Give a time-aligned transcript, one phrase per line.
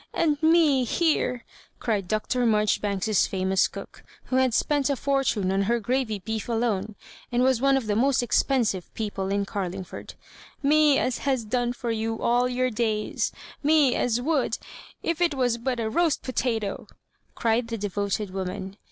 [0.15, 1.45] "And me here!"
[1.79, 2.43] cried Dr.
[2.47, 6.95] Marjoribanks's famous cook, who had spent a fortune on her gravy beef alone,
[7.31, 10.15] and was one of the most expen sive people in Carlingford
[10.73, 13.31] —"me as has done for you all your days
[13.63, 14.57] I me as would—
[15.11, 16.87] if it was but a roast potato
[17.33, 18.77] 1'* cried the devoted woman.